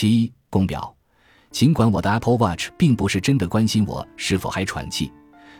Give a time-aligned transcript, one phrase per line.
[0.00, 0.96] 七公表，
[1.50, 5.12] 尽管我的 Apple Watch 并不是真的关心我是否还喘气，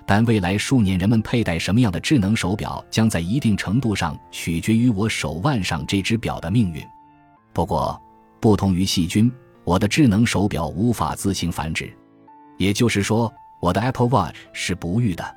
[0.06, 6.82] 但未来数年人们佩戴什么样的智能手表，将在一定程度上取决于我手腕上这只表的命运。
[7.52, 8.00] 不过，
[8.40, 9.30] 不同于细菌，
[9.62, 11.94] 我的智能手表无法自行繁殖，
[12.56, 13.30] 也就是说，
[13.60, 15.36] 我的 Apple Watch 是不育的。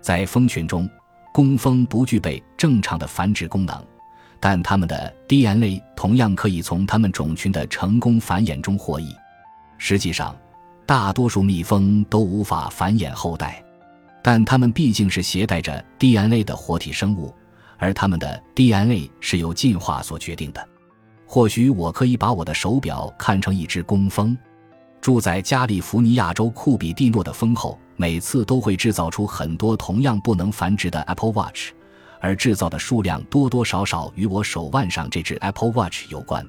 [0.00, 0.88] 在蜂群中，
[1.34, 3.86] 工蜂不具备正常的繁殖功能。
[4.40, 9.14] 但它们的 DNA 同样可以从它们种群的成功繁衍中获益。
[9.78, 10.36] 实际上，
[10.86, 13.62] 大多数蜜蜂都无法繁衍后代，
[14.22, 17.34] 但它们毕竟是携带着 DNA 的活体生物，
[17.76, 20.68] 而它们的 DNA 是由进化所决定的。
[21.26, 24.36] 或许我可以把我的手表看成一只工蜂。
[25.00, 31.70] 住在加利福尼亚州库比蒂诺的蜂后，每次都会制造出很多同样不能繁殖的 Apple Watch。
[32.20, 36.46] 而制造的数量多多少少与我手腕上这只 Apple Watch 有关。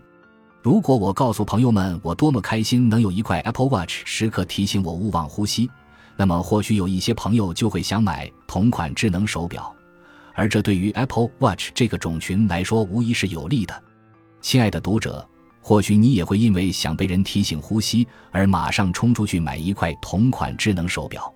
[0.61, 5.69] 如果我告诉朋友们我多么开心能有一块 Apple Watch 时刻提醒我勿忘呼吸，
[6.17, 9.73] 那么或许有一些朋友就会想买同款智能手表，
[10.33, 13.83] 而这对于 Apple Watch 这个种群来说无疑是有利的。
[14.41, 15.25] 亲爱的读者，
[15.61, 21.33] 或许你也会因为想被人提醒呼吸而马上冲出去买一块同款智能手表。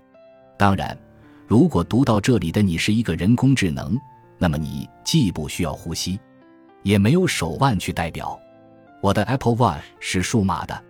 [0.57, 0.97] 当然，
[1.47, 3.97] 如果读到这里的你是一个人工智能。
[4.37, 6.19] 那么你既不需要呼吸，
[6.81, 8.39] 也没有手腕去代表。
[9.01, 10.83] 我的 Apple Watch 是数码的，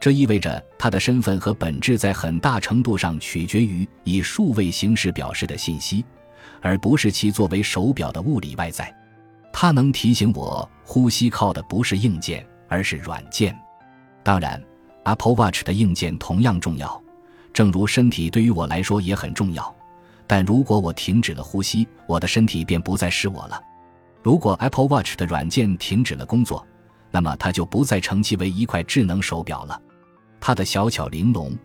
[0.00, 6.04] 这意味着它的身份和本质在很大程度上取决于以数位形式表示的信息，
[6.60, 8.94] 而不是其作为手表的物理外在。
[9.52, 13.54] 它能提醒我呼吸靠的不是硬件，而是软件。
[14.22, 14.62] 当然
[15.04, 17.02] ，Apple Watch 的硬件同样重要，
[17.52, 19.74] 正如身体对于我来说也很重要。
[20.30, 23.60] 但如果我停止了呼吸，我的身体便不再是我了。
[24.22, 26.64] 如果 Apple Watch 的软件停止了工作，
[27.10, 29.82] 那么它就不再成其为一块智能手表了。
[30.40, 31.58] 它的小巧玲珑，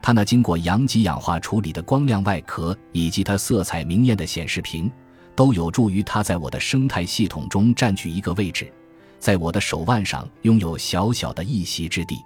[0.00, 4.88] 它那经过阳极氧化处理的光亮外壳，以及它色彩明艳的显示屏，
[5.34, 8.72] 都有助于它在我的生态系统中占据一个位置，
[9.18, 12.18] 在我的手腕上拥有小小的一席之地。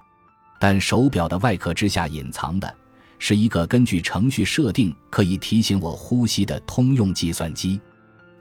[0.60, 2.74] 但手表的外壳之下隐藏的。
[3.18, 7.80] 是一个根据程序设定可以提醒我呼吸的通用计算机，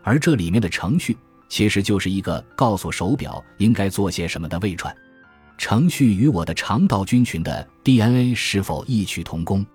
[0.03, 4.95] 而这里面的程序其实就是一个告诉手表应该做些什么的微传。
[5.57, 9.65] 程序与我的肠道菌群的 DNA 是否异曲同工？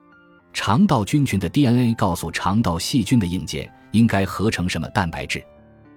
[0.53, 5.43] 肠道菌群的 DNA 告诉肠道细菌的硬件应该合成什么蛋白质。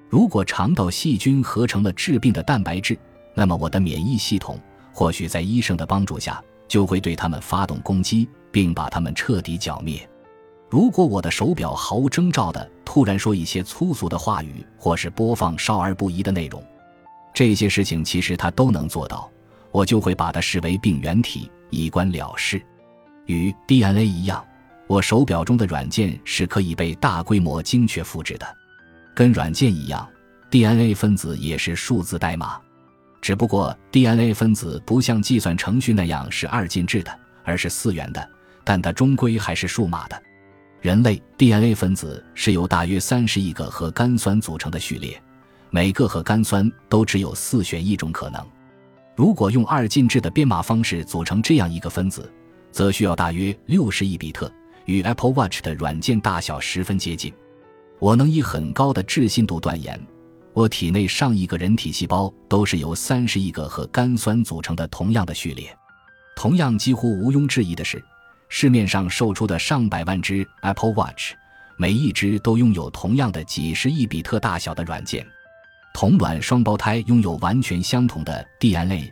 [0.10, 2.98] 如果肠道细菌合成了致病的蛋白质，
[3.36, 4.60] 那么我的免疫系统
[4.94, 8.30] 或许在医生的帮助下就会对他们发动攻击。
[8.54, 10.08] 并把它们彻底剿灭。
[10.70, 16.64] 如果我的手表毫无征兆地突然说一些粗俗的话语，或是播放少儿不宜的内容，
[17.34, 19.30] 这些事情其实它都能做到，
[19.72, 22.64] 我就会把它视为病原体，以观了事。
[23.26, 24.44] 与 DNA 一样，
[24.88, 28.46] 我手表中的软件是可以被大规模精确复制的。
[29.16, 30.08] 跟软件一样
[30.50, 32.60] ，DNA 分子也是数字代码，
[33.22, 38.30] 只不过 DNA 分子不像计算程序那样是二进制的，而是四元的。
[38.64, 40.24] 但它终归还是数码的。
[40.82, 45.22] 人类 DNA 分子是由大约三十亿个核苷酸组成的序列，
[45.70, 48.46] 每个核苷酸都只有四选一种可能。
[49.16, 52.30] 如果用二进制的编码方式组成这样一个分子，
[52.72, 54.52] 则需要大约六十亿比特，
[54.86, 57.32] 与 Apple Watch 的软件大小十分接近。
[58.00, 59.98] 我能以很高的置信度断言，
[60.52, 65.74] 我体内上亿个人体细胞都是由三十亿个核苷酸组成的同样的序列。
[66.36, 68.04] 同样几乎毋庸置疑的是。
[68.56, 71.34] 市面上售出的上百万只 Apple Watch，
[71.76, 75.26] 每一只都拥有同样的几十亿比特大小的软件。
[75.92, 79.12] 同卵双胞胎拥有完全相同的 DNA，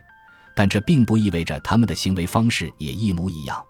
[0.54, 3.60] 但这并不意味着它们的行为方式也一模一样。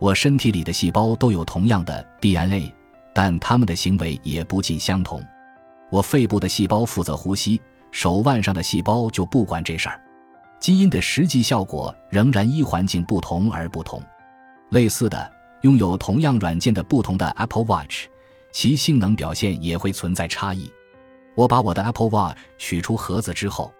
[0.00, 2.74] 我身体里的细胞都有同样的 DNA，
[3.14, 5.24] 但它们的行为也不尽相同。
[5.92, 10.00] 我肺部的细胞负责呼吸，手腕上的细胞就不管这事儿。
[10.58, 14.02] 基因的实际效果仍然依环境不同而不同。
[14.74, 15.32] 类似的，
[15.62, 18.06] 拥有同样软件的不同的 Apple Watch，
[18.50, 20.68] 其性能表现也会存在差异。
[21.36, 23.72] 我把我的 Apple Watch 取出盒子之后，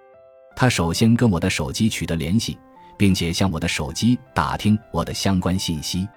[0.54, 2.56] 它首先跟我的手机取得联系，
[2.96, 6.08] 并且向我的手机打听我的相关信息。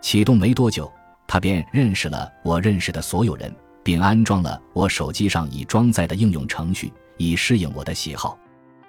[0.00, 0.92] 启动没多久，
[1.28, 8.36] 它便认识了我认识的所有人，并安装了我手机上已装载的应用程序，以适应我的喜好。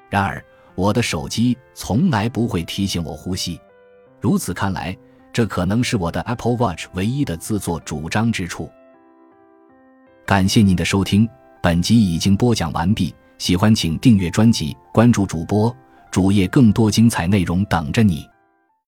[0.09, 0.43] 然而，
[0.73, 3.61] 我的手机从来不会提醒我呼吸。
[4.19, 4.97] 如此看来，
[5.37, 8.71] 这可能是我的 Apple Watch 唯一的自作主张之处。
[10.25, 11.29] 感谢您的收听，
[11.61, 13.13] 本集已经播讲完毕。
[13.37, 15.71] 喜欢请订阅专辑，关注主播
[16.09, 18.27] 主页更多精彩内容等着你。